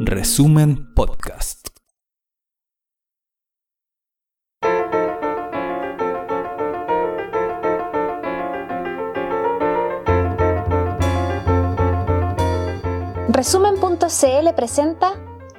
Resumen 0.00 0.92
Podcast. 0.94 1.68
Resumen.cl 13.28 14.54
presenta 14.54 15.14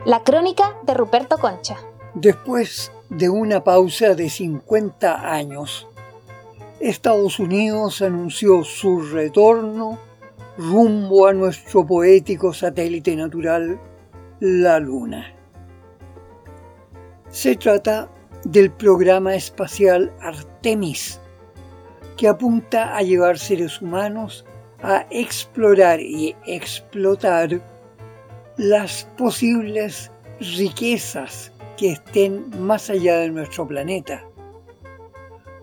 La 0.06 0.24
crónica 0.24 0.76
de 0.84 0.94
Ruperto 0.94 1.40
Concha. 1.40 1.78
Después 2.14 2.92
de 3.10 3.30
una 3.30 3.64
pausa 3.64 4.14
de 4.14 4.30
50 4.30 5.34
años, 5.34 5.88
Estados 6.80 7.40
Unidos 7.40 8.04
anunció 8.04 8.64
su 8.64 9.02
retorno 9.02 10.11
rumbo 10.58 11.28
a 11.28 11.34
nuestro 11.34 11.86
poético 11.86 12.54
satélite 12.54 13.16
natural, 13.16 13.80
la 14.40 14.80
Luna. 14.80 15.34
Se 17.30 17.56
trata 17.56 18.10
del 18.44 18.72
programa 18.72 19.36
espacial 19.36 20.12
Artemis, 20.22 21.20
que 22.18 22.28
apunta 22.28 22.96
a 22.96 23.02
llevar 23.02 23.38
seres 23.38 23.82
humanos 23.82 24.46
a 24.84 25.06
explorar 25.10 26.00
y 26.00 26.36
explotar 26.46 27.62
las 28.58 29.06
posibles 29.18 30.12
riquezas 30.40 31.52
que 31.78 31.94
estén 31.94 32.50
más 32.60 32.90
allá 32.90 33.20
de 33.20 33.30
nuestro 33.30 33.68
planeta. 33.68 34.24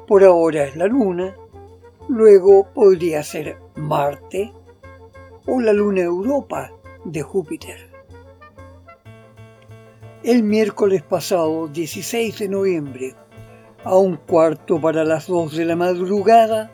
Por 0.06 0.24
ahora 0.24 0.64
es 0.64 0.76
la 0.76 0.86
Luna, 0.86 1.34
luego 2.08 2.66
podría 2.72 3.22
ser 3.22 3.58
Marte 3.76 4.52
o 5.48 5.60
la 5.60 5.72
Luna 5.72 6.02
Europa 6.02 6.70
de 7.04 7.22
Júpiter. 7.22 7.90
El 10.22 10.42
miércoles 10.42 11.02
pasado, 11.02 11.68
16 11.68 12.38
de 12.38 12.48
noviembre, 12.48 13.14
a 13.82 13.96
un 13.96 14.16
cuarto 14.16 14.78
para 14.78 15.04
las 15.04 15.26
dos 15.26 15.56
de 15.56 15.64
la 15.64 15.74
madrugada, 15.74 16.70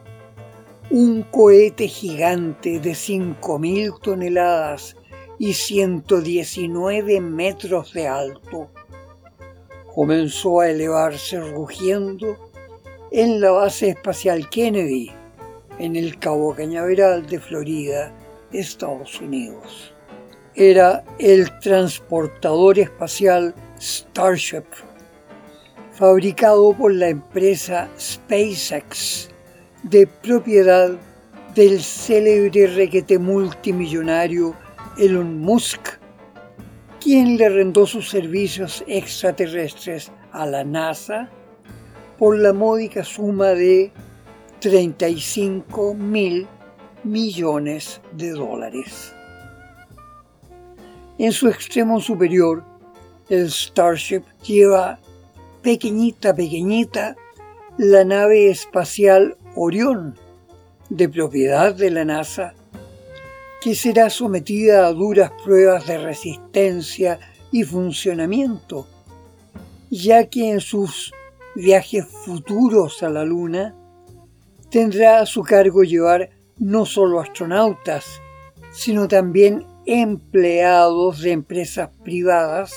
un 0.90 1.22
cohete 1.22 1.86
gigante 1.86 2.80
de 2.80 2.90
5.000 2.90 4.00
toneladas 4.00 4.96
y 5.38 5.52
119 5.52 7.20
metros 7.20 7.92
de 7.92 8.08
alto 8.08 8.70
comenzó 9.94 10.60
a 10.60 10.70
elevarse 10.70 11.38
rugiendo 11.40 12.36
en 13.12 13.40
la 13.40 13.52
base 13.52 13.90
espacial 13.90 14.50
Kennedy, 14.50 15.12
en 15.78 15.94
el 15.94 16.18
Cabo 16.18 16.54
Cañaveral 16.56 17.26
de 17.26 17.38
Florida, 17.38 18.12
Estados 18.54 19.20
Unidos. 19.20 19.92
Era 20.54 21.04
el 21.18 21.50
transportador 21.58 22.78
espacial 22.78 23.54
Starship, 23.80 24.64
fabricado 25.92 26.72
por 26.72 26.94
la 26.94 27.08
empresa 27.08 27.88
SpaceX, 27.98 29.30
de 29.82 30.06
propiedad 30.06 30.92
del 31.54 31.80
célebre 31.80 32.66
requete 32.68 33.18
multimillonario 33.18 34.56
Elon 34.96 35.40
Musk, 35.40 35.98
quien 37.00 37.36
le 37.36 37.48
rendó 37.48 37.86
sus 37.86 38.08
servicios 38.08 38.82
extraterrestres 38.86 40.10
a 40.32 40.46
la 40.46 40.64
NASA 40.64 41.28
por 42.18 42.38
la 42.38 42.52
módica 42.52 43.04
suma 43.04 43.48
de 43.48 43.92
35 44.60 45.94
mil 45.94 46.48
millones 47.04 48.00
de 48.12 48.30
dólares. 48.30 49.14
En 51.18 51.32
su 51.32 51.48
extremo 51.48 52.00
superior, 52.00 52.64
el 53.28 53.50
Starship 53.50 54.22
lleva 54.42 54.98
pequeñita, 55.62 56.34
pequeñita, 56.34 57.16
la 57.78 58.04
nave 58.04 58.50
espacial 58.50 59.36
Orión, 59.54 60.16
de 60.90 61.08
propiedad 61.08 61.74
de 61.74 61.90
la 61.90 62.04
NASA, 62.04 62.54
que 63.60 63.74
será 63.74 64.10
sometida 64.10 64.86
a 64.86 64.92
duras 64.92 65.32
pruebas 65.42 65.86
de 65.86 65.98
resistencia 65.98 67.18
y 67.50 67.62
funcionamiento, 67.62 68.86
ya 69.90 70.26
que 70.26 70.50
en 70.50 70.60
sus 70.60 71.12
viajes 71.54 72.04
futuros 72.06 73.02
a 73.02 73.08
la 73.08 73.24
Luna 73.24 73.74
tendrá 74.70 75.20
a 75.20 75.26
su 75.26 75.42
cargo 75.42 75.84
llevar 75.84 76.30
no 76.58 76.86
solo 76.86 77.20
astronautas, 77.20 78.20
sino 78.72 79.08
también 79.08 79.66
empleados 79.86 81.20
de 81.20 81.32
empresas 81.32 81.90
privadas 82.02 82.74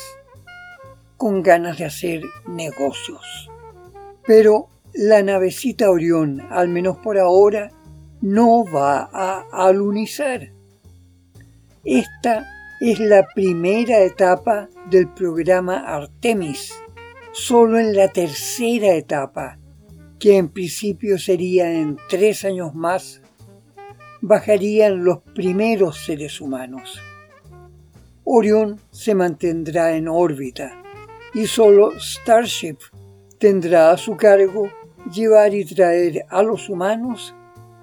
con 1.17 1.41
ganas 1.41 1.77
de 1.77 1.85
hacer 1.85 2.21
negocios. 2.47 3.49
Pero 4.25 4.69
la 4.93 5.23
navecita 5.23 5.89
Orión, 5.89 6.41
al 6.49 6.69
menos 6.69 6.97
por 6.97 7.17
ahora, 7.17 7.71
no 8.21 8.65
va 8.65 9.09
a 9.11 9.45
alunizar. 9.51 10.51
Esta 11.83 12.45
es 12.79 12.99
la 12.99 13.25
primera 13.33 13.99
etapa 13.99 14.69
del 14.89 15.11
programa 15.13 15.77
Artemis, 15.77 16.73
solo 17.31 17.79
en 17.79 17.95
la 17.95 18.09
tercera 18.09 18.93
etapa, 18.93 19.57
que 20.19 20.37
en 20.37 20.49
principio 20.49 21.17
sería 21.17 21.71
en 21.71 21.97
tres 22.09 22.43
años 22.45 22.75
más, 22.75 23.21
bajarían 24.21 25.03
los 25.03 25.19
primeros 25.35 26.05
seres 26.05 26.41
humanos. 26.41 27.01
Orión 28.23 28.79
se 28.91 29.15
mantendrá 29.15 29.95
en 29.95 30.07
órbita 30.07 30.81
y 31.33 31.47
solo 31.47 31.93
Starship 31.99 32.77
tendrá 33.37 33.91
a 33.91 33.97
su 33.97 34.17
cargo 34.17 34.69
llevar 35.13 35.53
y 35.53 35.63
traer 35.63 36.25
a 36.29 36.43
los 36.43 36.69
humanos 36.69 37.33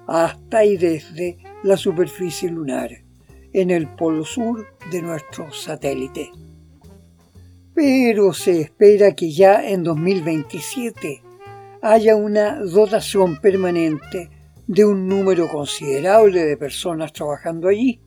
hasta 0.07 0.63
y 0.63 0.77
desde 0.77 1.37
la 1.63 1.77
superficie 1.77 2.49
lunar, 2.49 2.91
en 3.53 3.71
el 3.71 3.87
polo 3.95 4.23
sur 4.23 4.67
de 4.91 5.01
nuestro 5.01 5.51
satélite. 5.51 6.29
Pero 7.73 8.33
se 8.33 8.61
espera 8.61 9.15
que 9.15 9.31
ya 9.31 9.67
en 9.67 9.83
2027 9.83 11.23
haya 11.81 12.15
una 12.15 12.59
dotación 12.59 13.41
permanente 13.41 14.29
de 14.67 14.85
un 14.85 15.07
número 15.07 15.47
considerable 15.47 16.43
de 16.43 16.57
personas 16.57 17.13
trabajando 17.13 17.67
allí. 17.67 18.01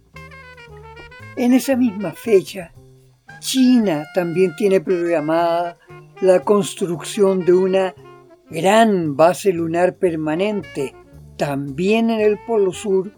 En 1.37 1.53
esa 1.53 1.77
misma 1.77 2.13
fecha, 2.13 2.73
China 3.41 4.07
también 4.15 4.55
tiene 4.57 4.81
programada 4.81 5.79
la 6.21 6.41
construcción 6.41 7.45
de 7.45 7.53
una 7.53 7.95
gran 8.51 9.17
base 9.17 9.53
lunar 9.53 9.97
permanente, 9.97 10.95
también 11.37 12.11
en 12.11 12.21
el 12.21 12.39
Polo 12.45 12.73
Sur, 12.73 13.13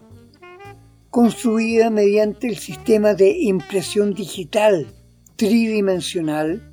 construida 1.09 1.89
mediante 1.89 2.47
el 2.47 2.57
sistema 2.57 3.13
de 3.15 3.31
impresión 3.31 4.13
digital 4.13 4.87
tridimensional 5.35 6.71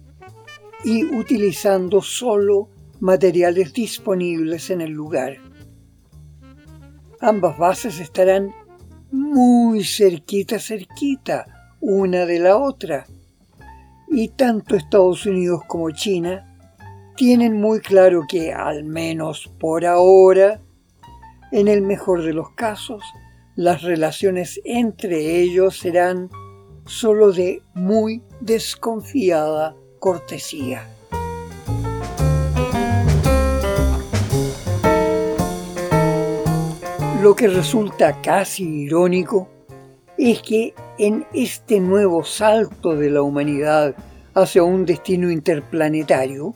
y 0.85 1.03
utilizando 1.03 2.03
solo 2.03 2.69
materiales 3.01 3.73
disponibles 3.73 4.69
en 4.69 4.83
el 4.83 4.91
lugar. 4.91 5.48
Ambas 7.21 7.59
bases 7.59 7.99
estarán 7.99 8.55
muy 9.11 9.83
cerquita, 9.83 10.59
cerquita, 10.61 11.75
una 11.81 12.27
de 12.27 12.39
la 12.39 12.57
otra. 12.57 13.07
Y 14.09 14.29
tanto 14.29 14.77
Estados 14.77 15.27
Unidos 15.27 15.63
como 15.67 15.91
China 15.91 16.45
tienen 17.17 17.61
muy 17.61 17.81
claro 17.81 18.23
que, 18.29 18.53
al 18.53 18.85
menos 18.85 19.51
por 19.59 19.85
ahora, 19.85 20.61
en 21.51 21.67
el 21.67 21.83
mejor 21.83 22.23
de 22.23 22.33
los 22.33 22.51
casos, 22.51 23.03
las 23.57 23.83
relaciones 23.83 24.61
entre 24.65 25.41
ellos 25.41 25.79
serán 25.79 26.31
solo 26.87 27.33
de 27.33 27.63
muy 27.75 28.23
desconfiada 28.41 29.75
cortesía. 29.99 30.87
Lo 37.21 37.35
que 37.35 37.49
resulta 37.49 38.23
casi 38.23 38.63
irónico 38.85 39.49
es 40.17 40.41
que 40.41 40.73
en 40.99 41.27
este 41.33 41.81
nuevo 41.81 42.23
salto 42.23 42.95
de 42.95 43.11
la 43.11 43.23
humanidad 43.23 43.97
hacia 44.35 44.63
un 44.63 44.87
destino 44.87 45.29
interplanetario, 45.29 46.55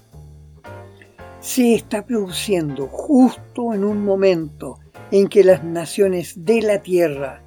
se 1.40 1.74
está 1.74 2.06
produciendo 2.06 2.86
justo 2.86 3.74
en 3.74 3.82
un 3.82 4.04
momento 4.04 4.78
en 5.10 5.26
que 5.26 5.42
las 5.42 5.64
naciones 5.64 6.44
de 6.44 6.62
la 6.62 6.80
Tierra 6.80 7.42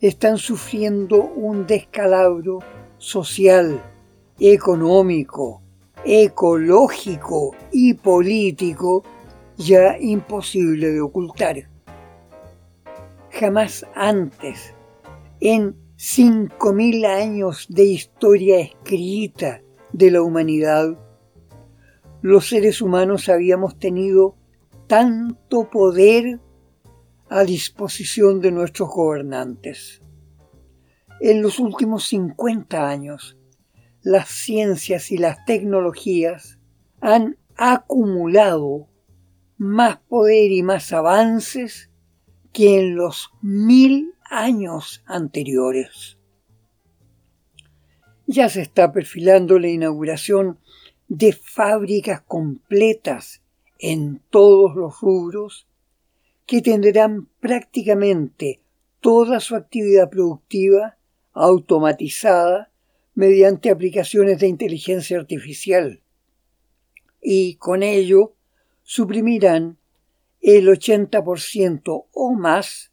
están 0.00 0.38
sufriendo 0.38 1.24
un 1.24 1.66
descalabro 1.66 2.60
social, 2.98 3.82
económico, 4.38 5.62
ecológico 6.04 7.56
y 7.72 7.94
político 7.94 9.02
ya 9.56 9.98
imposible 9.98 10.92
de 10.92 11.00
ocultar. 11.00 11.75
Jamás 13.38 13.84
antes, 13.94 14.72
en 15.40 15.76
cinco 15.96 16.72
mil 16.72 17.04
años 17.04 17.66
de 17.68 17.84
historia 17.84 18.60
escrita 18.60 19.60
de 19.92 20.10
la 20.10 20.22
humanidad, 20.22 20.98
los 22.22 22.48
seres 22.48 22.80
humanos 22.80 23.28
habíamos 23.28 23.78
tenido 23.78 24.36
tanto 24.86 25.68
poder 25.68 26.40
a 27.28 27.44
disposición 27.44 28.40
de 28.40 28.52
nuestros 28.52 28.88
gobernantes. 28.88 30.00
En 31.20 31.42
los 31.42 31.58
últimos 31.58 32.08
50 32.08 32.88
años, 32.88 33.36
las 34.00 34.30
ciencias 34.30 35.12
y 35.12 35.18
las 35.18 35.44
tecnologías 35.44 36.58
han 37.02 37.36
acumulado 37.58 38.88
más 39.58 39.98
poder 40.08 40.52
y 40.52 40.62
más 40.62 40.90
avances 40.94 41.90
que 42.56 42.78
en 42.78 42.96
los 42.96 43.32
mil 43.42 44.14
años 44.30 45.02
anteriores. 45.04 46.16
Ya 48.26 48.48
se 48.48 48.62
está 48.62 48.92
perfilando 48.92 49.58
la 49.58 49.68
inauguración 49.68 50.58
de 51.06 51.34
fábricas 51.34 52.22
completas 52.22 53.42
en 53.78 54.22
todos 54.30 54.74
los 54.74 55.02
rubros 55.02 55.68
que 56.46 56.62
tendrán 56.62 57.28
prácticamente 57.40 58.62
toda 59.00 59.40
su 59.40 59.54
actividad 59.54 60.08
productiva 60.08 60.96
automatizada 61.34 62.70
mediante 63.14 63.68
aplicaciones 63.68 64.38
de 64.38 64.48
inteligencia 64.48 65.18
artificial 65.18 66.00
y 67.20 67.56
con 67.56 67.82
ello 67.82 68.32
suprimirán 68.82 69.76
el 70.46 70.68
80% 70.68 72.06
o 72.12 72.32
más 72.34 72.92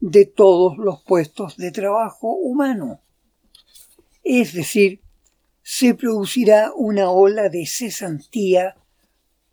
de 0.00 0.26
todos 0.26 0.76
los 0.76 1.02
puestos 1.02 1.56
de 1.56 1.70
trabajo 1.70 2.34
humano. 2.34 3.00
Es 4.22 4.52
decir, 4.52 5.00
se 5.62 5.94
producirá 5.94 6.70
una 6.76 7.10
ola 7.10 7.48
de 7.48 7.64
cesantía 7.64 8.76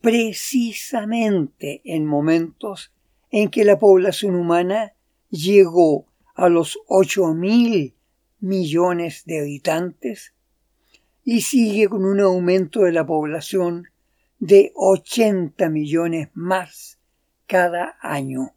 precisamente 0.01 1.81
en 1.85 2.05
momentos 2.05 2.91
en 3.31 3.49
que 3.49 3.63
la 3.63 3.79
población 3.79 4.35
humana 4.35 4.91
llegó 5.29 6.07
a 6.35 6.49
los 6.49 6.77
8 6.87 7.35
mil 7.35 7.95
millones 8.41 9.23
de 9.25 9.39
habitantes 9.39 10.33
y 11.23 11.39
sigue 11.39 11.87
con 11.87 12.03
un 12.03 12.19
aumento 12.19 12.81
de 12.81 12.91
la 12.91 13.05
población 13.05 13.85
de 14.39 14.73
80 14.75 15.69
millones 15.69 16.27
más 16.33 16.98
cada 17.49 17.97
año. 17.99 18.53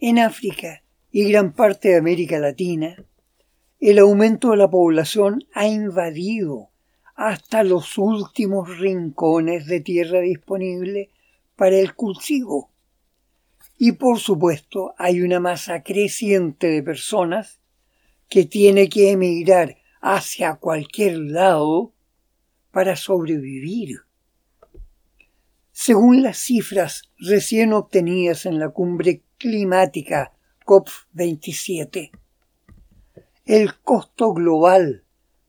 En 0.00 0.18
África 0.18 0.82
y 1.12 1.28
gran 1.28 1.52
parte 1.52 1.90
de 1.90 1.96
América 1.98 2.38
Latina, 2.38 2.96
el 3.78 3.98
aumento 3.98 4.52
de 4.52 4.56
la 4.56 4.70
población 4.70 5.44
ha 5.52 5.68
invadido 5.68 6.70
hasta 7.14 7.62
los 7.62 7.98
últimos 7.98 8.78
rincones 8.78 9.66
de 9.66 9.80
tierra 9.80 10.20
disponible 10.20 11.10
para 11.56 11.76
el 11.76 11.94
cultivo. 11.94 12.70
Y 13.76 13.92
por 13.92 14.18
supuesto 14.18 14.94
hay 14.96 15.20
una 15.20 15.40
masa 15.40 15.82
creciente 15.82 16.68
de 16.68 16.82
personas 16.82 17.60
que 18.30 18.46
tiene 18.46 18.88
que 18.88 19.10
emigrar 19.10 19.76
hacia 20.00 20.54
cualquier 20.54 21.18
lado 21.18 21.92
para 22.70 22.96
sobrevivir. 22.96 24.04
Según 25.76 26.22
las 26.22 26.38
cifras 26.38 27.02
recién 27.18 27.72
obtenidas 27.72 28.46
en 28.46 28.60
la 28.60 28.68
cumbre 28.68 29.22
climática 29.38 30.32
COP27, 30.64 32.12
el 33.44 33.74
costo 33.80 34.32
global 34.32 35.02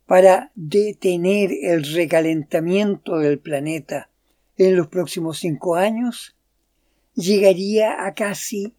para 0.07 0.51
detener 0.55 1.51
el 1.61 1.83
recalentamiento 1.93 3.19
del 3.19 3.37
planeta 3.37 4.09
en 4.57 4.75
los 4.75 4.87
próximos 4.87 5.37
cinco 5.37 5.75
años 5.75 6.35
llegaría 7.13 8.03
a 8.03 8.15
casi 8.15 8.73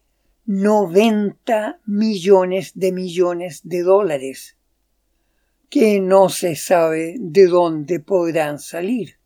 90 0.47 1.79
millones 1.85 2.73
de 2.75 2.91
millones 2.91 3.61
de 3.63 3.83
dólares, 3.83 4.57
que 5.69 6.01
no 6.01 6.27
se 6.27 6.57
sabe 6.57 7.15
de 7.17 7.47
dónde 7.47 8.01
podrán 8.01 8.59
salir, 8.59 9.17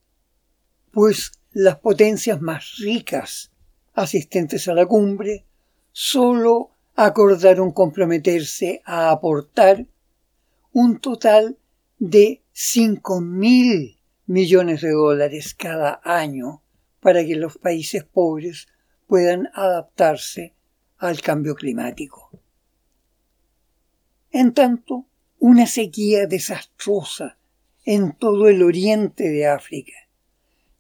pues 0.92 1.32
las 1.54 1.80
potencias 1.80 2.42
más 2.42 2.78
ricas 2.78 3.52
asistentes 3.94 4.68
a 4.70 4.74
la 4.74 4.86
cumbre 4.86 5.46
solo 5.92 6.72
acordaron 6.96 7.72
comprometerse 7.72 8.82
a 8.86 9.12
aportar 9.12 9.86
un 10.72 11.00
total 11.00 11.58
de 12.00 12.42
5 12.54 13.20
mil 13.20 13.98
millones 14.28 14.82
de 14.82 14.92
dólares 14.92 15.54
cada 15.54 16.00
año 16.04 16.62
para 17.02 17.26
que 17.26 17.36
los 17.36 17.58
países 17.58 18.06
pobres 18.06 18.68
puedan 19.08 19.50
adaptarse 19.54 20.54
al 20.98 21.20
cambio 21.20 21.56
climático. 21.56 22.30
En 24.32 24.54
tanto, 24.54 25.06
una 25.40 25.68
sequía 25.68 26.28
desastrosa 26.28 27.38
en 27.84 28.14
todo 28.14 28.48
el 28.48 28.64
oriente 28.64 29.30
de 29.30 29.48
África 29.48 30.01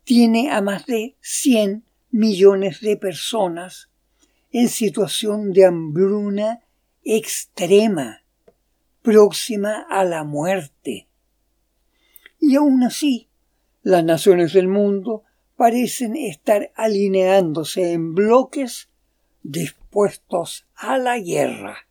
tiene 0.03 0.51
a 0.51 0.62
más 0.62 0.86
de 0.86 1.15
100 1.21 1.83
millones 2.12 2.81
de 2.81 2.98
personas 2.98 3.89
en 4.51 4.68
situación 4.68 5.53
de 5.53 5.65
hambruna 5.65 6.62
extrema, 7.03 8.24
próxima 9.01 9.86
a 9.89 10.03
la 10.03 10.24
muerte. 10.24 11.07
Y 12.39 12.56
aún 12.56 12.83
así, 12.83 13.30
las 13.83 14.03
naciones 14.03 14.53
del 14.53 14.68
mundo 14.68 15.24
parecen 15.56 16.15
estar 16.15 16.71
alineándose 16.75 17.94
en 17.94 18.13
bloques 18.13 18.89
dispuestos 19.44 20.68
a 20.75 20.98
la 20.98 21.19
guerra. 21.19 21.88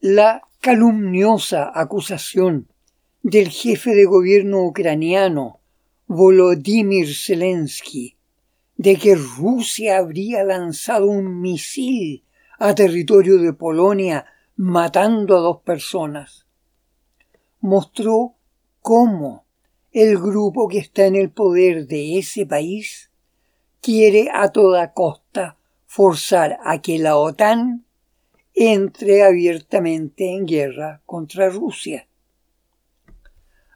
La 0.00 0.42
calumniosa 0.60 1.70
acusación 1.74 2.68
del 3.22 3.48
jefe 3.50 3.94
de 3.94 4.04
gobierno 4.04 4.64
ucraniano 4.64 5.57
Volodymyr 6.08 7.14
Zelensky 7.14 8.16
de 8.76 8.96
que 8.96 9.14
Rusia 9.14 9.98
habría 9.98 10.42
lanzado 10.42 11.06
un 11.06 11.40
misil 11.40 12.24
a 12.58 12.74
territorio 12.74 13.38
de 13.38 13.52
Polonia 13.52 14.26
matando 14.56 15.36
a 15.36 15.40
dos 15.40 15.60
personas 15.62 16.48
mostró 17.60 18.34
cómo 18.80 19.44
el 19.92 20.18
grupo 20.18 20.68
que 20.68 20.78
está 20.78 21.06
en 21.06 21.16
el 21.16 21.30
poder 21.30 21.86
de 21.86 22.18
ese 22.18 22.46
país 22.46 23.10
quiere 23.80 24.28
a 24.32 24.50
toda 24.50 24.92
costa 24.92 25.56
forzar 25.86 26.58
a 26.64 26.80
que 26.80 26.98
la 26.98 27.16
OTAN 27.16 27.84
entre 28.54 29.22
abiertamente 29.22 30.34
en 30.34 30.46
guerra 30.46 31.02
contra 31.06 31.48
Rusia. 31.48 32.07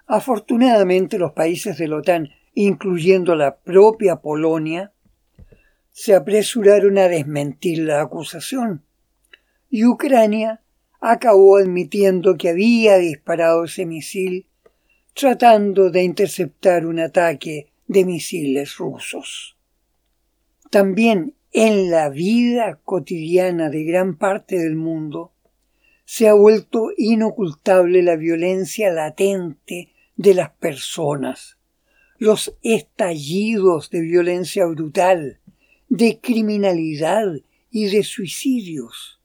Afortunadamente 0.06 1.18
los 1.18 1.32
países 1.32 1.78
de 1.78 1.88
la 1.88 1.96
OTAN, 1.96 2.30
incluyendo 2.54 3.34
la 3.34 3.56
propia 3.56 4.16
Polonia, 4.16 4.92
se 5.90 6.14
apresuraron 6.14 6.98
a 6.98 7.08
desmentir 7.08 7.78
la 7.80 8.00
acusación 8.00 8.82
y 9.70 9.86
Ucrania 9.86 10.60
acabó 11.00 11.56
admitiendo 11.56 12.36
que 12.36 12.50
había 12.50 12.98
disparado 12.98 13.64
ese 13.64 13.86
misil 13.86 14.46
tratando 15.14 15.90
de 15.90 16.02
interceptar 16.02 16.86
un 16.86 17.00
ataque 17.00 17.72
de 17.86 18.04
misiles 18.04 18.76
rusos. 18.76 19.56
También 20.70 21.34
en 21.52 21.90
la 21.90 22.08
vida 22.08 22.80
cotidiana 22.84 23.68
de 23.68 23.84
gran 23.84 24.16
parte 24.16 24.58
del 24.58 24.74
mundo, 24.74 25.32
se 26.04 26.28
ha 26.28 26.34
vuelto 26.34 26.90
inocultable 26.96 28.02
la 28.02 28.16
violencia 28.16 28.90
latente 28.90 29.91
de 30.22 30.34
las 30.34 30.50
personas, 30.50 31.58
los 32.16 32.56
estallidos 32.62 33.90
de 33.90 34.02
violencia 34.02 34.64
brutal, 34.66 35.40
de 35.88 36.20
criminalidad 36.20 37.26
y 37.72 37.86
de 37.86 38.04
suicidios. 38.04 39.20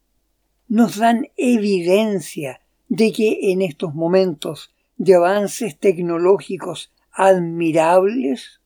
Nos 0.67 0.97
dan 0.97 1.27
evidencia 1.37 2.61
de 2.89 3.13
que 3.13 3.51
en 3.51 3.61
estos 3.61 3.93
momentos 3.93 4.73
de 4.97 5.13
avances 5.13 5.77
tecnológicos 5.77 6.91
admirables, 7.11 8.59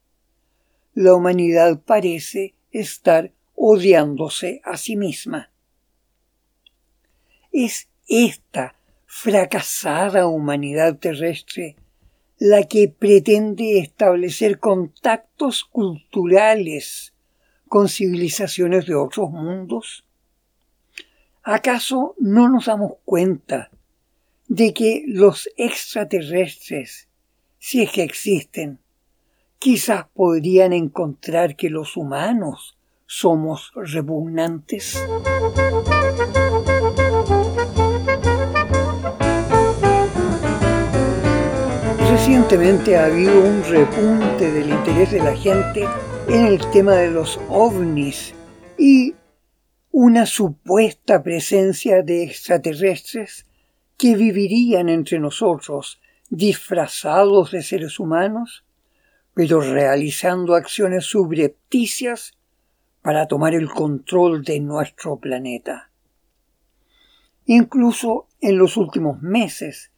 la 0.93 1.13
humanidad 1.13 1.81
parece 1.83 2.55
estar 2.71 3.33
odiándose 3.55 4.61
a 4.63 4.77
sí 4.77 4.95
misma. 4.95 5.51
Es 7.51 7.89
esta 8.07 8.75
fracasada 9.05 10.27
humanidad 10.27 10.97
terrestre 10.97 11.75
la 12.41 12.63
que 12.63 12.87
pretende 12.87 13.77
establecer 13.77 14.57
contactos 14.57 15.63
culturales 15.63 17.13
con 17.67 17.87
civilizaciones 17.87 18.87
de 18.87 18.95
otros 18.95 19.29
mundos. 19.29 20.05
¿Acaso 21.43 22.15
no 22.17 22.49
nos 22.49 22.65
damos 22.65 22.93
cuenta 23.05 23.69
de 24.47 24.73
que 24.73 25.03
los 25.05 25.51
extraterrestres, 25.55 27.07
si 27.59 27.83
es 27.83 27.91
que 27.91 28.01
existen, 28.01 28.79
quizás 29.59 30.07
podrían 30.11 30.73
encontrar 30.73 31.55
que 31.55 31.69
los 31.69 31.95
humanos 31.95 32.75
somos 33.05 33.71
repugnantes? 33.75 34.99
Recientemente 42.31 42.95
ha 42.95 43.07
habido 43.07 43.43
un 43.43 43.61
repunte 43.61 44.53
del 44.53 44.69
interés 44.69 45.11
de 45.11 45.19
la 45.19 45.35
gente 45.35 45.85
en 46.29 46.45
el 46.45 46.61
tema 46.71 46.93
de 46.93 47.11
los 47.11 47.37
ovnis 47.49 48.33
y 48.77 49.15
una 49.91 50.25
supuesta 50.25 51.23
presencia 51.23 52.03
de 52.03 52.23
extraterrestres 52.23 53.47
que 53.97 54.15
vivirían 54.15 54.87
entre 54.87 55.19
nosotros 55.19 55.99
disfrazados 56.29 57.51
de 57.51 57.63
seres 57.63 57.99
humanos, 57.99 58.63
pero 59.33 59.59
realizando 59.59 60.55
acciones 60.55 61.03
subrepticias 61.03 62.37
para 63.01 63.27
tomar 63.27 63.55
el 63.55 63.69
control 63.69 64.45
de 64.45 64.61
nuestro 64.61 65.17
planeta. 65.17 65.91
Incluso 67.45 68.27
en 68.39 68.57
los 68.57 68.77
últimos 68.77 69.21
meses 69.21 69.90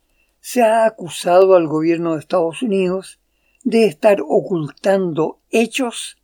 se 0.46 0.62
ha 0.62 0.86
acusado 0.86 1.56
al 1.56 1.70
gobierno 1.70 2.14
de 2.14 2.20
Estados 2.20 2.62
Unidos 2.62 3.22
de 3.64 3.86
estar 3.86 4.20
ocultando 4.20 5.40
hechos 5.50 6.18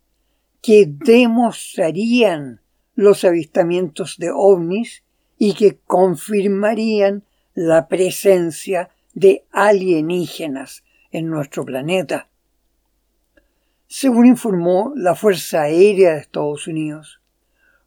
que 0.60 0.84
demostrarían 0.86 2.60
los 2.94 3.24
avistamientos 3.24 4.18
de 4.18 4.30
ovnis 4.30 5.04
y 5.38 5.54
que 5.54 5.78
confirmarían 5.86 7.24
la 7.54 7.88
presencia 7.88 8.90
de 9.14 9.46
alienígenas 9.52 10.84
en 11.12 11.30
nuestro 11.30 11.64
planeta. 11.64 12.28
Según 13.86 14.26
informó 14.26 14.92
la 14.96 15.14
Fuerza 15.14 15.62
Aérea 15.62 16.12
de 16.12 16.20
Estados 16.20 16.66
Unidos, 16.66 17.22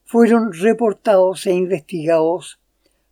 fueron 0.03 0.51
reportados 0.51 1.45
e 1.45 1.53
investigados 1.53 2.59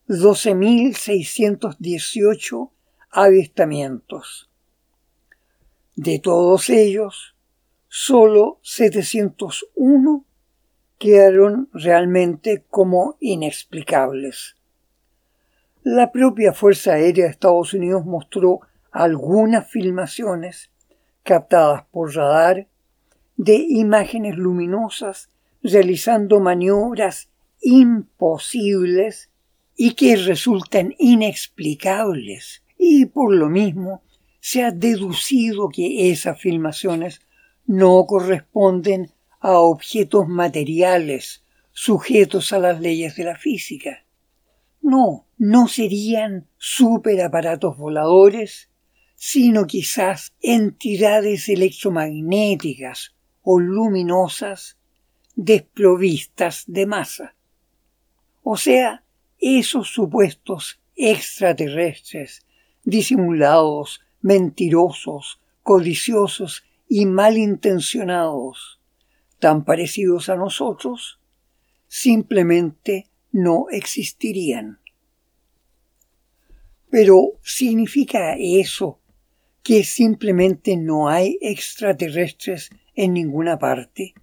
12.618 0.08 2.72
avistamientos. 3.12 4.50
De 5.96 6.20
todos 6.20 6.70
ellos, 6.70 7.36
solo 7.90 8.60
701 8.64 10.26
quedaron 10.98 11.70
realmente 11.74 12.64
como 12.70 13.18
inexplicables. 13.20 14.56
La 15.84 16.12
propia 16.12 16.54
Fuerza 16.54 16.94
Aérea 16.94 17.26
de 17.26 17.32
Estados 17.32 17.74
Unidos 17.74 18.06
mostró 18.06 18.62
algunas 18.92 19.70
filmaciones 19.70 20.70
captadas 21.24 21.84
por 21.92 22.16
radar 22.16 22.68
de 23.36 23.56
imágenes 23.56 24.38
luminosas 24.38 25.30
realizando 25.64 26.40
maniobras 26.40 27.30
imposibles 27.62 29.30
y 29.76 29.96
que 29.96 30.16
resultan 30.16 30.94
inexplicables 30.98 32.61
y 32.84 33.06
por 33.06 33.36
lo 33.36 33.48
mismo 33.48 34.02
se 34.40 34.64
ha 34.64 34.72
deducido 34.72 35.70
que 35.70 36.10
esas 36.10 36.42
filmaciones 36.42 37.22
no 37.68 38.04
corresponden 38.08 39.12
a 39.40 39.60
objetos 39.60 40.28
materiales 40.28 41.44
sujetos 41.72 42.52
a 42.54 42.58
las 42.58 42.82
leyes 42.82 43.16
de 43.16 43.24
la 43.26 43.38
física. 43.38 44.04
No, 44.82 45.28
no 45.38 45.68
serían 45.68 46.48
superaparatos 46.58 47.78
voladores, 47.78 48.72
sino 49.16 49.68
quizás 49.68 50.34
entidades 50.42 51.50
electromagnéticas 51.50 53.16
o 53.44 53.60
luminosas 53.60 54.80
desprovistas 55.36 56.64
de 56.66 56.88
masa. 56.88 57.36
O 58.42 58.58
sea, 58.58 59.04
esos 59.38 59.90
supuestos 59.90 60.82
extraterrestres, 60.96 62.44
disimulados, 62.84 64.02
mentirosos, 64.22 65.40
codiciosos 65.64 66.64
y 66.88 67.06
malintencionados, 67.06 68.80
tan 69.40 69.64
parecidos 69.64 70.30
a 70.30 70.36
nosotros, 70.36 71.20
simplemente 71.88 73.08
no 73.32 73.68
existirían. 73.70 74.80
Pero 76.90 77.40
¿significa 77.42 78.36
eso 78.38 79.00
que 79.64 79.84
simplemente 79.84 80.76
no 80.76 81.08
hay 81.08 81.38
extraterrestres 81.42 82.70
en 82.96 83.14
ninguna 83.14 83.58
parte? 83.58 84.14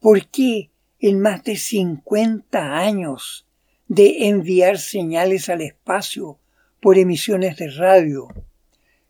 ¿Por 0.00 0.28
qué 0.28 0.70
en 1.00 1.20
más 1.20 1.42
de 1.44 1.56
50 1.56 2.78
años 2.78 3.46
de 3.88 4.28
enviar 4.28 4.78
señales 4.78 5.48
al 5.48 5.60
espacio 5.60 6.38
por 6.84 6.98
emisiones 6.98 7.56
de 7.56 7.70
radio, 7.70 8.28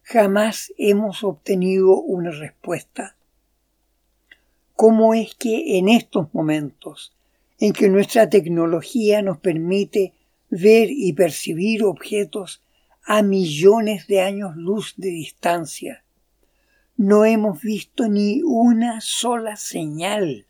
jamás 0.05 0.73
hemos 0.79 1.25
obtenido 1.25 2.01
una 2.01 2.31
respuesta? 2.31 3.17
¿Cómo 4.77 5.13
es 5.13 5.35
que 5.35 5.77
en 5.77 5.89
estos 5.89 6.33
momentos 6.33 7.17
en 7.59 7.73
que 7.73 7.89
nuestra 7.89 8.31
tecnología 8.31 9.23
nos 9.23 9.39
permite 9.39 10.13
ver 10.51 10.89
y 10.89 11.15
percibir 11.15 11.83
objetos 11.83 12.63
a 13.03 13.23
millones 13.23 14.07
de 14.07 14.21
años 14.21 14.55
luz 14.55 14.95
de 14.97 15.09
distancia, 15.09 16.05
no 16.97 17.25
hemos 17.25 17.61
visto 17.61 18.07
ni 18.07 18.41
una 18.45 19.01
sola 19.01 19.57
señal 19.57 20.47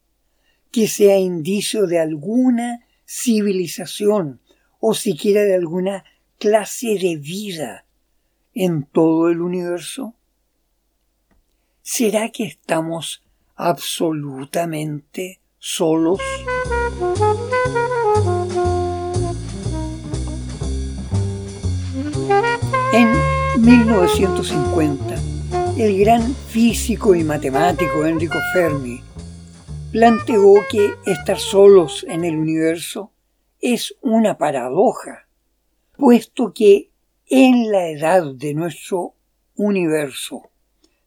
que 0.71 0.89
sea 0.89 1.19
indicio 1.19 1.87
de 1.87 2.01
alguna 2.01 2.85
civilización 3.07 4.43
o 4.79 4.93
siquiera 4.93 5.45
de 5.45 5.55
alguna 5.55 6.05
clase 6.39 6.99
de 6.99 7.17
vida 7.17 7.85
en 8.55 8.85
todo 8.85 9.29
el 9.29 9.41
universo? 9.41 10.15
¿Será 11.83 12.31
que 12.31 12.45
estamos 12.45 13.25
absolutamente 13.57 15.41
solos. 15.59 16.21
En 22.93 23.11
1950, 23.65 25.15
el 25.79 25.99
gran 25.99 26.35
físico 26.35 27.15
y 27.15 27.25
matemático 27.25 28.05
Enrico 28.05 28.39
Fermi 28.53 29.01
planteó 29.91 30.55
que 30.71 30.95
estar 31.07 31.39
solos 31.39 32.05
en 32.09 32.25
el 32.25 32.37
universo 32.37 33.11
es 33.61 33.95
una 34.03 34.37
paradoja, 34.37 35.24
puesto 35.97 36.53
que 36.53 36.91
en 37.27 37.71
la 37.71 37.89
edad 37.89 38.35
de 38.35 38.55
nuestro 38.55 39.15
universo 39.57 40.51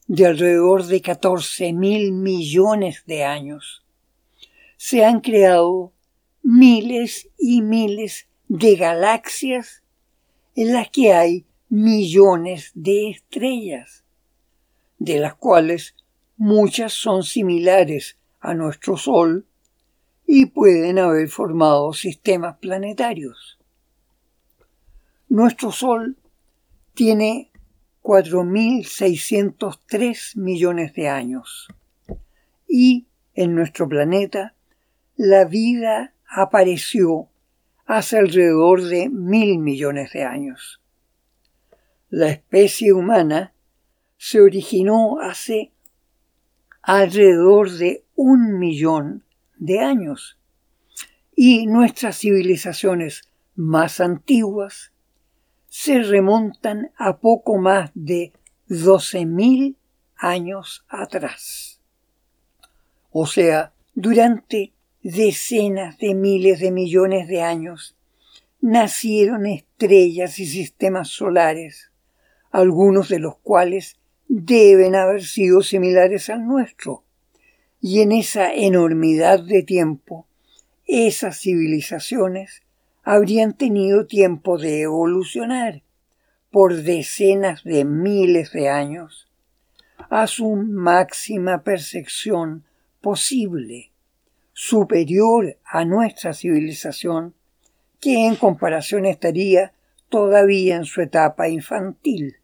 de 0.08 0.25
alrededor 0.25 0.86
de 0.86 1.01
14 1.01 1.74
mil 1.74 2.13
millones 2.13 3.03
de 3.06 3.24
años, 3.24 3.86
se 4.77 5.03
han 5.03 5.20
creado 5.20 5.91
miles 6.41 7.29
y 7.38 7.62
miles 7.62 8.27
de 8.48 8.75
galaxias 8.77 9.84
en 10.56 10.74
las 10.74 10.89
que 10.89 11.13
hay 11.13 11.46
millones 11.70 12.72
de 12.74 13.10
estrellas, 13.10 14.06
de 14.98 15.20
las 15.20 15.36
cuales 15.36 15.96
muchas 16.38 16.94
son 16.94 17.24
similares 17.24 18.17
a 18.39 18.53
nuestro 18.53 18.96
Sol 18.96 19.46
y 20.25 20.46
pueden 20.48 21.00
haber 21.00 21.27
formado 21.27 21.91
sistemas 21.94 22.58
planetarios. 22.58 23.56
Nuestro 25.29 25.72
Sol 25.74 26.15
tiene 26.93 27.51
4.603 28.01 30.38
millones 30.38 30.93
de 30.93 31.10
años. 31.10 31.67
Y 32.65 33.07
en 33.34 33.53
nuestro 33.53 33.89
planeta, 33.89 34.55
la 35.17 35.43
vida 35.43 36.13
apareció 36.29 37.27
hace 37.86 38.17
alrededor 38.17 38.84
de 38.84 39.10
mil 39.10 39.60
millones 39.60 40.13
de 40.13 40.24
años. 40.24 40.81
La 42.10 42.29
especie 42.29 42.93
humana 42.93 43.53
se 44.15 44.39
originó 44.39 45.19
hace 45.19 45.74
alrededor 46.81 47.69
de 47.72 48.05
un 48.15 48.60
millón 48.60 49.25
de 49.57 49.81
años 49.81 50.39
y 51.36 51.67
nuestras 51.67 52.17
civilizaciones 52.17 53.29
más 53.55 54.00
antiguas 54.00 54.93
se 55.79 56.01
remontan 56.01 56.91
a 56.98 57.17
poco 57.17 57.60
más 57.60 57.91
de 57.93 58.34
12.000 58.67 59.75
años 60.15 60.84
atrás. 60.89 61.81
O 63.12 63.27
sea, 63.27 63.74
durante 63.93 64.74
decenas 65.03 66.00
de 66.00 66.15
miles 66.15 66.62
de 66.62 66.72
millones 66.72 67.27
de 67.27 67.43
años, 67.43 67.96
nacieron 68.60 69.46
estrellas 69.46 70.39
y 70.39 70.48
sistemas 70.48 71.10
solares, 71.10 71.91
algunos 72.50 73.07
de 73.07 73.19
los 73.19 73.38
cuales 73.38 74.00
deben 74.27 74.96
haber 74.96 75.24
sido 75.24 75.62
similares 75.62 76.31
al 76.31 76.48
nuestro. 76.48 77.03
Y 77.79 78.01
en 78.01 78.13
esa 78.13 78.51
enormidad 78.51 79.43
de 79.43 79.62
tiempo, 79.62 80.25
esas 80.88 81.39
civilizaciones 81.39 82.63
habrían 83.09 83.53
tenido 83.53 84.05
tiempo 84.05 84.57
de 84.57 84.81
evolucionar 84.81 85.81
por 86.51 86.75
decenas 86.75 87.63
de 87.63 87.85
miles 87.85 88.51
de 88.51 88.67
años 88.67 89.29
a 90.09 90.27
su 90.27 90.57
máxima 90.57 91.63
percepción 91.63 92.65
posible, 92.99 93.93
superior 94.51 95.57
a 95.63 95.85
nuestra 95.85 96.33
civilización, 96.33 97.33
que 98.01 98.27
en 98.27 98.35
comparación 98.35 99.05
estaría 99.05 99.71
todavía 100.09 100.75
en 100.75 100.83
su 100.83 100.99
etapa 101.01 101.47
infantil. 101.47 102.35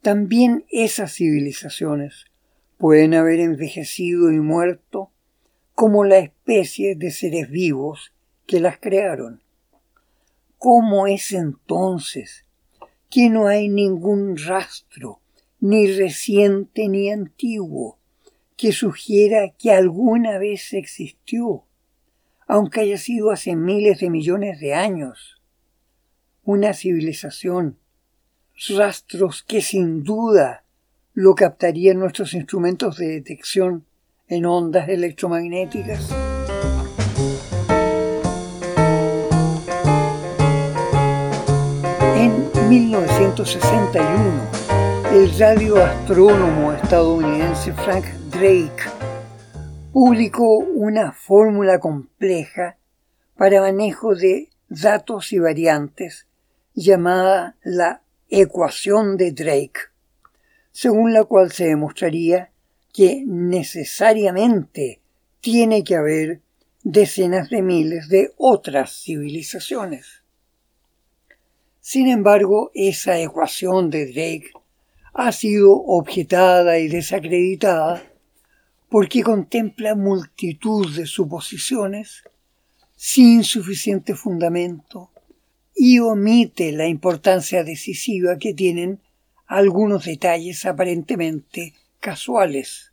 También 0.00 0.64
esas 0.72 1.14
civilizaciones 1.14 2.24
pueden 2.78 3.14
haber 3.14 3.38
envejecido 3.38 4.32
y 4.32 4.40
muerto 4.40 5.12
como 5.76 6.02
la 6.02 6.18
especie 6.18 6.96
de 6.96 7.12
seres 7.12 7.48
vivos 7.48 8.11
que 8.46 8.60
las 8.60 8.78
crearon. 8.78 9.42
¿Cómo 10.58 11.06
es 11.06 11.32
entonces 11.32 12.44
que 13.10 13.28
no 13.28 13.48
hay 13.48 13.68
ningún 13.68 14.36
rastro, 14.36 15.20
ni 15.60 15.92
reciente 15.92 16.88
ni 16.88 17.10
antiguo, 17.10 17.98
que 18.56 18.72
sugiera 18.72 19.50
que 19.58 19.72
alguna 19.72 20.38
vez 20.38 20.72
existió, 20.72 21.64
aunque 22.46 22.80
haya 22.80 22.98
sido 22.98 23.30
hace 23.30 23.56
miles 23.56 24.00
de 24.00 24.10
millones 24.10 24.60
de 24.60 24.74
años? 24.74 25.40
Una 26.44 26.74
civilización, 26.74 27.78
rastros 28.68 29.42
que 29.42 29.60
sin 29.62 30.04
duda 30.04 30.64
lo 31.14 31.34
captarían 31.34 31.98
nuestros 31.98 32.34
instrumentos 32.34 32.96
de 32.96 33.08
detección 33.08 33.84
en 34.28 34.46
ondas 34.46 34.88
electromagnéticas. 34.88 36.31
1961, 43.32 45.14
el 45.14 45.38
radioastrónomo 45.38 46.74
estadounidense 46.74 47.72
Frank 47.72 48.04
Drake 48.30 48.82
publicó 49.90 50.58
una 50.58 51.12
fórmula 51.12 51.78
compleja 51.78 52.76
para 53.34 53.62
manejo 53.62 54.14
de 54.14 54.50
datos 54.68 55.32
y 55.32 55.38
variantes 55.38 56.26
llamada 56.74 57.56
la 57.62 58.02
ecuación 58.28 59.16
de 59.16 59.32
Drake, 59.32 59.80
según 60.70 61.14
la 61.14 61.24
cual 61.24 61.52
se 61.52 61.64
demostraría 61.64 62.50
que 62.92 63.24
necesariamente 63.26 65.00
tiene 65.40 65.84
que 65.84 65.96
haber 65.96 66.42
decenas 66.82 67.48
de 67.48 67.62
miles 67.62 68.10
de 68.10 68.34
otras 68.36 69.02
civilizaciones. 69.02 70.21
Sin 71.84 72.06
embargo, 72.06 72.70
esa 72.74 73.18
ecuación 73.18 73.90
de 73.90 74.06
Drake 74.06 74.52
ha 75.14 75.32
sido 75.32 75.72
objetada 75.72 76.78
y 76.78 76.86
desacreditada 76.86 78.04
porque 78.88 79.24
contempla 79.24 79.96
multitud 79.96 80.94
de 80.94 81.06
suposiciones 81.06 82.22
sin 82.94 83.42
suficiente 83.42 84.14
fundamento 84.14 85.10
y 85.74 85.98
omite 85.98 86.70
la 86.70 86.86
importancia 86.86 87.64
decisiva 87.64 88.38
que 88.38 88.54
tienen 88.54 89.00
algunos 89.48 90.04
detalles 90.04 90.64
aparentemente 90.64 91.74
casuales. 91.98 92.92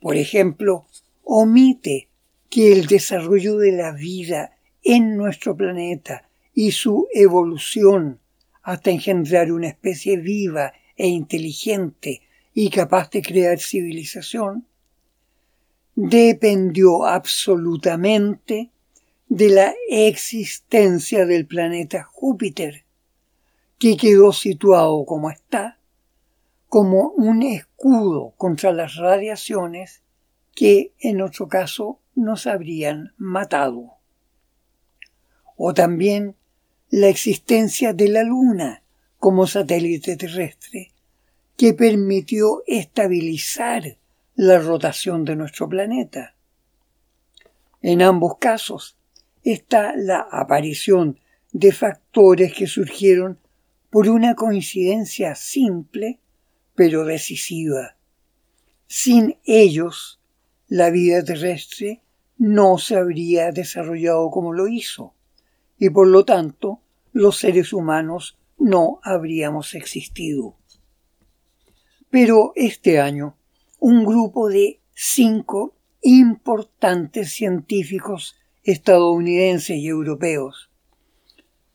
Por 0.00 0.16
ejemplo, 0.16 0.84
omite 1.24 2.10
que 2.50 2.72
el 2.72 2.88
desarrollo 2.88 3.56
de 3.56 3.72
la 3.72 3.92
vida 3.92 4.52
en 4.82 5.16
nuestro 5.16 5.56
planeta 5.56 6.28
y 6.56 6.72
su 6.72 7.06
evolución 7.12 8.18
hasta 8.62 8.90
engendrar 8.90 9.52
una 9.52 9.68
especie 9.68 10.16
viva 10.16 10.72
e 10.96 11.06
inteligente 11.06 12.22
y 12.54 12.70
capaz 12.70 13.10
de 13.10 13.20
crear 13.20 13.60
civilización, 13.60 14.66
dependió 15.94 17.04
absolutamente 17.04 18.70
de 19.28 19.50
la 19.50 19.74
existencia 19.90 21.26
del 21.26 21.46
planeta 21.46 22.04
Júpiter, 22.04 22.84
que 23.78 23.98
quedó 23.98 24.32
situado 24.32 25.04
como 25.04 25.30
está 25.30 25.78
como 26.70 27.10
un 27.10 27.42
escudo 27.42 28.32
contra 28.38 28.72
las 28.72 28.96
radiaciones 28.96 30.02
que 30.54 30.92
en 31.00 31.20
otro 31.20 31.48
caso 31.48 32.00
nos 32.14 32.46
habrían 32.46 33.12
matado. 33.18 33.92
O 35.56 35.74
también 35.74 36.34
la 36.90 37.08
existencia 37.08 37.92
de 37.92 38.08
la 38.08 38.22
Luna 38.22 38.82
como 39.18 39.46
satélite 39.46 40.16
terrestre 40.16 40.92
que 41.56 41.74
permitió 41.74 42.62
estabilizar 42.66 43.98
la 44.34 44.58
rotación 44.58 45.24
de 45.24 45.36
nuestro 45.36 45.68
planeta. 45.68 46.36
En 47.82 48.02
ambos 48.02 48.38
casos 48.38 48.96
está 49.42 49.96
la 49.96 50.28
aparición 50.30 51.18
de 51.52 51.72
factores 51.72 52.52
que 52.52 52.66
surgieron 52.66 53.38
por 53.90 54.08
una 54.08 54.34
coincidencia 54.34 55.34
simple 55.34 56.20
pero 56.74 57.04
decisiva. 57.04 57.96
Sin 58.86 59.38
ellos, 59.44 60.20
la 60.68 60.90
vida 60.90 61.24
terrestre 61.24 62.02
no 62.38 62.78
se 62.78 62.96
habría 62.96 63.50
desarrollado 63.50 64.30
como 64.30 64.52
lo 64.52 64.68
hizo, 64.68 65.15
y 65.78 65.90
por 65.90 66.08
lo 66.08 66.24
tanto 66.24 66.80
los 67.12 67.38
seres 67.38 67.72
humanos 67.72 68.38
no 68.58 69.00
habríamos 69.02 69.74
existido. 69.74 70.56
Pero 72.10 72.52
este 72.54 73.00
año, 73.00 73.36
un 73.78 74.04
grupo 74.04 74.48
de 74.48 74.80
cinco 74.94 75.74
importantes 76.02 77.32
científicos 77.32 78.36
estadounidenses 78.62 79.76
y 79.76 79.88
europeos 79.88 80.70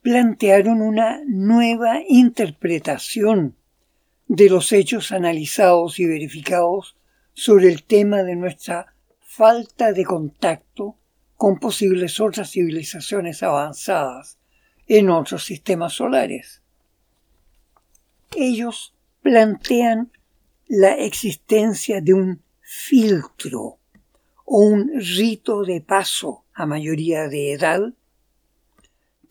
plantearon 0.02 0.82
una 0.82 1.22
nueva 1.28 2.00
interpretación 2.08 3.56
de 4.28 4.50
los 4.50 4.72
hechos 4.72 5.12
analizados 5.12 6.00
y 6.00 6.06
verificados 6.06 6.96
sobre 7.34 7.68
el 7.68 7.84
tema 7.84 8.24
de 8.24 8.36
nuestra 8.36 8.96
falta 9.20 9.94
de 9.94 10.04
contacto 10.04 10.96
con 11.42 11.58
posibles 11.58 12.20
otras 12.20 12.52
civilizaciones 12.52 13.42
avanzadas 13.42 14.38
en 14.86 15.10
otros 15.10 15.44
sistemas 15.44 15.94
solares. 15.94 16.62
Ellos 18.36 18.94
plantean 19.24 20.12
la 20.68 20.92
existencia 20.94 22.00
de 22.00 22.14
un 22.14 22.44
filtro 22.62 23.80
o 24.46 24.60
un 24.60 24.92
rito 25.00 25.64
de 25.64 25.82
paso 25.82 26.46
a 26.54 26.68
mayoría 26.68 27.28
de 27.28 27.54
edad 27.54 27.92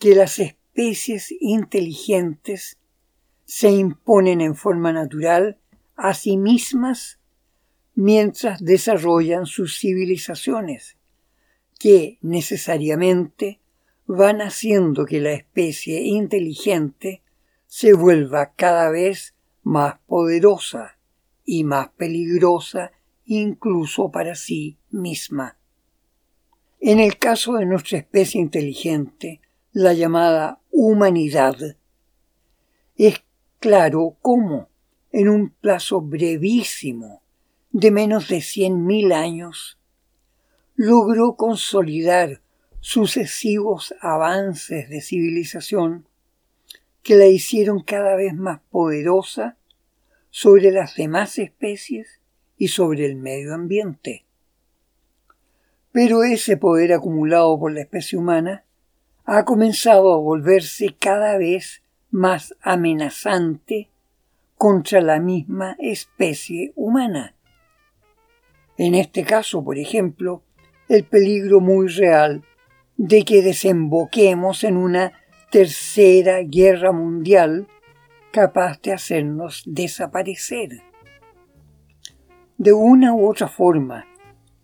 que 0.00 0.16
las 0.16 0.40
especies 0.40 1.32
inteligentes 1.38 2.76
se 3.44 3.70
imponen 3.70 4.40
en 4.40 4.56
forma 4.56 4.92
natural 4.92 5.58
a 5.94 6.14
sí 6.14 6.36
mismas 6.36 7.20
mientras 7.94 8.58
desarrollan 8.64 9.46
sus 9.46 9.78
civilizaciones, 9.78 10.96
que 11.80 12.18
necesariamente 12.20 13.58
van 14.06 14.42
haciendo 14.42 15.06
que 15.06 15.18
la 15.18 15.32
especie 15.32 16.02
inteligente 16.02 17.22
se 17.66 17.94
vuelva 17.94 18.52
cada 18.54 18.90
vez 18.90 19.34
más 19.62 19.98
poderosa 20.06 20.98
y 21.42 21.64
más 21.64 21.88
peligrosa 21.96 22.92
incluso 23.24 24.10
para 24.10 24.34
sí 24.34 24.76
misma. 24.90 25.56
En 26.80 27.00
el 27.00 27.16
caso 27.16 27.54
de 27.54 27.64
nuestra 27.64 27.96
especie 27.96 28.42
inteligente, 28.42 29.40
la 29.72 29.94
llamada 29.94 30.60
humanidad, 30.70 31.56
es 32.96 33.22
claro 33.58 34.18
cómo, 34.20 34.68
en 35.12 35.30
un 35.30 35.48
plazo 35.48 36.02
brevísimo 36.02 37.22
de 37.70 37.90
menos 37.90 38.28
de 38.28 38.42
cien 38.42 38.84
mil 38.84 39.12
años, 39.12 39.79
logró 40.82 41.36
consolidar 41.36 42.40
sucesivos 42.80 43.94
avances 44.00 44.88
de 44.88 45.02
civilización 45.02 46.06
que 47.02 47.16
la 47.16 47.26
hicieron 47.26 47.82
cada 47.82 48.16
vez 48.16 48.34
más 48.34 48.60
poderosa 48.70 49.58
sobre 50.30 50.70
las 50.70 50.94
demás 50.94 51.38
especies 51.38 52.22
y 52.56 52.68
sobre 52.68 53.04
el 53.04 53.16
medio 53.16 53.52
ambiente. 53.52 54.24
Pero 55.92 56.22
ese 56.22 56.56
poder 56.56 56.94
acumulado 56.94 57.60
por 57.60 57.72
la 57.74 57.82
especie 57.82 58.18
humana 58.18 58.64
ha 59.26 59.44
comenzado 59.44 60.14
a 60.14 60.18
volverse 60.18 60.96
cada 60.98 61.36
vez 61.36 61.82
más 62.10 62.56
amenazante 62.62 63.90
contra 64.56 65.02
la 65.02 65.20
misma 65.20 65.76
especie 65.78 66.72
humana. 66.74 67.34
En 68.78 68.94
este 68.94 69.24
caso, 69.24 69.62
por 69.62 69.76
ejemplo, 69.76 70.42
el 70.90 71.04
peligro 71.04 71.60
muy 71.60 71.86
real 71.86 72.42
de 72.96 73.24
que 73.24 73.42
desemboquemos 73.42 74.64
en 74.64 74.76
una 74.76 75.12
tercera 75.52 76.40
guerra 76.42 76.90
mundial 76.90 77.68
capaz 78.32 78.82
de 78.82 78.92
hacernos 78.92 79.62
desaparecer. 79.66 80.82
De 82.58 82.72
una 82.72 83.14
u 83.14 83.30
otra 83.30 83.46
forma, 83.46 84.04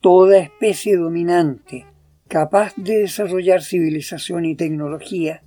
toda 0.00 0.38
especie 0.38 0.96
dominante 0.96 1.86
capaz 2.26 2.74
de 2.76 2.98
desarrollar 2.98 3.62
civilización 3.62 4.46
y 4.46 4.56
tecnología 4.56 5.44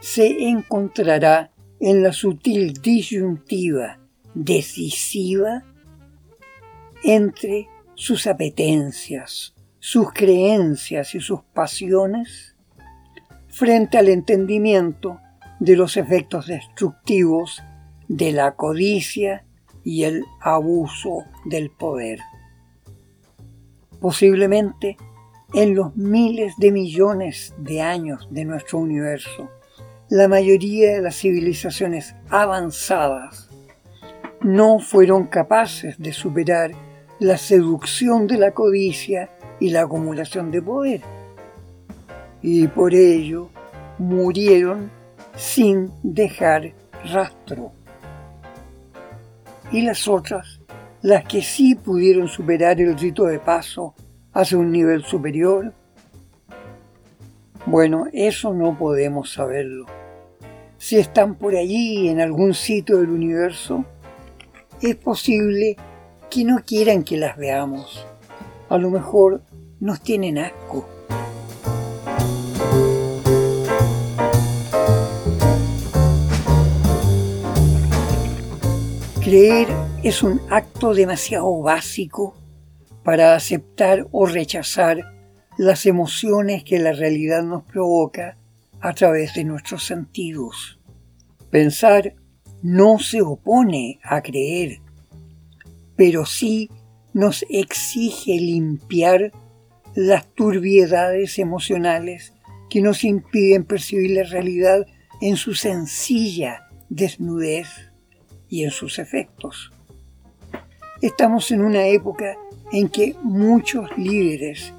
se 0.00 0.48
encontrará 0.48 1.52
en 1.80 2.02
la 2.02 2.14
sutil 2.14 2.72
disyuntiva 2.72 4.00
decisiva 4.32 5.64
entre 7.04 7.68
sus 7.94 8.26
apetencias, 8.26 9.55
sus 9.86 10.12
creencias 10.12 11.14
y 11.14 11.20
sus 11.20 11.42
pasiones 11.54 12.56
frente 13.46 13.98
al 13.98 14.08
entendimiento 14.08 15.20
de 15.60 15.76
los 15.76 15.96
efectos 15.96 16.48
destructivos 16.48 17.62
de 18.08 18.32
la 18.32 18.56
codicia 18.56 19.46
y 19.84 20.02
el 20.02 20.24
abuso 20.40 21.26
del 21.44 21.70
poder. 21.70 22.18
Posiblemente 24.00 24.96
en 25.54 25.76
los 25.76 25.94
miles 25.94 26.54
de 26.58 26.72
millones 26.72 27.54
de 27.56 27.80
años 27.80 28.26
de 28.32 28.44
nuestro 28.44 28.80
universo, 28.80 29.48
la 30.08 30.26
mayoría 30.26 30.94
de 30.94 31.02
las 31.02 31.14
civilizaciones 31.14 32.16
avanzadas 32.28 33.50
no 34.40 34.80
fueron 34.80 35.28
capaces 35.28 35.96
de 35.96 36.12
superar 36.12 36.72
la 37.20 37.38
seducción 37.38 38.26
de 38.26 38.38
la 38.38 38.50
codicia 38.50 39.30
y 39.60 39.70
la 39.70 39.82
acumulación 39.82 40.50
de 40.50 40.62
poder. 40.62 41.00
Y 42.42 42.66
por 42.68 42.94
ello 42.94 43.48
murieron 43.98 44.90
sin 45.36 45.90
dejar 46.02 46.72
rastro. 47.04 47.72
Y 49.72 49.82
las 49.82 50.06
otras, 50.06 50.60
las 51.02 51.24
que 51.24 51.42
sí 51.42 51.74
pudieron 51.74 52.28
superar 52.28 52.80
el 52.80 52.96
rito 52.98 53.24
de 53.24 53.38
paso 53.38 53.94
hacia 54.32 54.58
un 54.58 54.70
nivel 54.70 55.04
superior, 55.04 55.72
bueno, 57.66 58.06
eso 58.12 58.54
no 58.54 58.78
podemos 58.78 59.32
saberlo. 59.32 59.86
Si 60.78 60.98
están 60.98 61.34
por 61.34 61.56
allí 61.56 62.08
en 62.08 62.20
algún 62.20 62.54
sitio 62.54 62.98
del 62.98 63.10
universo, 63.10 63.84
es 64.80 64.94
posible 64.94 65.76
que 66.30 66.44
no 66.44 66.58
quieran 66.64 67.02
que 67.02 67.16
las 67.16 67.36
veamos. 67.36 68.06
A 68.68 68.78
lo 68.78 68.90
mejor 68.90 69.42
nos 69.78 70.00
tienen 70.00 70.38
asco. 70.38 70.88
Creer 79.22 79.68
es 80.02 80.22
un 80.22 80.40
acto 80.50 80.94
demasiado 80.94 81.60
básico 81.60 82.36
para 83.04 83.34
aceptar 83.34 84.06
o 84.10 84.26
rechazar 84.26 84.98
las 85.58 85.86
emociones 85.86 86.64
que 86.64 86.78
la 86.78 86.92
realidad 86.92 87.42
nos 87.42 87.62
provoca 87.64 88.36
a 88.80 88.94
través 88.94 89.34
de 89.34 89.44
nuestros 89.44 89.84
sentidos. 89.84 90.80
Pensar 91.50 92.14
no 92.62 92.98
se 92.98 93.22
opone 93.22 94.00
a 94.02 94.22
creer, 94.22 94.80
pero 95.96 96.26
sí 96.26 96.70
nos 97.16 97.46
exige 97.48 98.32
limpiar 98.32 99.32
las 99.94 100.26
turbiedades 100.34 101.38
emocionales 101.38 102.34
que 102.68 102.82
nos 102.82 103.04
impiden 103.04 103.64
percibir 103.64 104.10
la 104.10 104.24
realidad 104.24 104.86
en 105.22 105.36
su 105.36 105.54
sencilla 105.54 106.68
desnudez 106.90 107.68
y 108.50 108.64
en 108.64 108.70
sus 108.70 108.98
efectos. 108.98 109.72
Estamos 111.00 111.50
en 111.52 111.62
una 111.62 111.86
época 111.86 112.36
en 112.70 112.90
que 112.90 113.16
muchos 113.22 113.88
líderes 113.96 114.74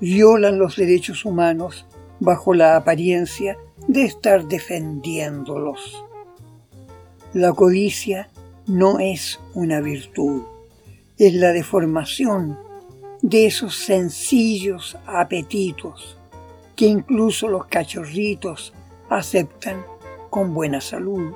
violan 0.00 0.58
los 0.58 0.76
derechos 0.76 1.26
humanos 1.26 1.84
bajo 2.18 2.54
la 2.54 2.76
apariencia 2.76 3.58
de 3.88 4.06
estar 4.06 4.48
defendiéndolos. 4.48 6.02
La 7.34 7.52
codicia 7.52 8.30
no 8.66 9.00
es 9.00 9.38
una 9.52 9.82
virtud, 9.82 10.44
es 11.18 11.34
la 11.34 11.52
deformación 11.52 12.58
de 13.22 13.46
esos 13.46 13.76
sencillos 13.76 14.98
apetitos 15.06 16.18
que 16.74 16.86
incluso 16.86 17.48
los 17.48 17.66
cachorritos 17.66 18.74
aceptan 19.08 19.84
con 20.28 20.52
buena 20.52 20.80
salud. 20.80 21.34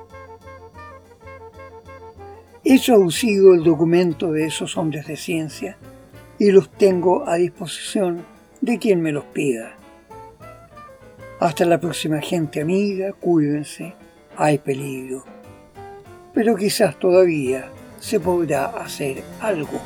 He 2.64 2.80
traducido 2.80 3.54
el 3.54 3.62
documento 3.62 4.32
de 4.32 4.46
esos 4.46 4.76
hombres 4.76 5.06
de 5.06 5.16
ciencia 5.16 5.78
y 6.40 6.50
los 6.50 6.70
tengo 6.70 7.28
a 7.28 7.36
disposición 7.36 8.26
de 8.60 8.78
quien 8.78 9.00
me 9.00 9.12
los 9.12 9.24
pida. 9.26 9.76
Hasta 11.38 11.64
la 11.64 11.78
próxima 11.78 12.20
gente 12.20 12.60
amiga, 12.60 13.12
cuídense, 13.12 13.94
hay 14.36 14.58
peligro. 14.58 15.24
Pero 16.34 16.56
quizás 16.56 16.98
todavía 16.98 17.70
se 18.00 18.20
podrá 18.20 18.66
hacer 18.66 19.24
algo. 19.40 19.80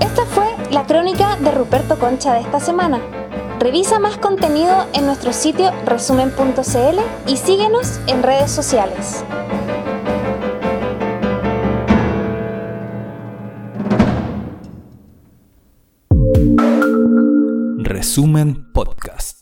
Esta 0.00 0.26
fue 0.26 0.46
la 0.70 0.86
crónica 0.86 1.36
de 1.36 1.50
Ruperto 1.52 1.98
Concha 1.98 2.34
de 2.34 2.40
esta 2.40 2.60
semana. 2.60 3.00
Revisa 3.58 3.98
más 3.98 4.16
contenido 4.16 4.86
en 4.94 5.04
nuestro 5.04 5.32
sitio 5.32 5.70
resumen.cl 5.84 7.00
y 7.26 7.36
síguenos 7.36 8.00
en 8.06 8.22
redes 8.22 8.50
sociales. 8.50 9.24
Resumen 17.82 18.72
Podcast. 18.72 19.39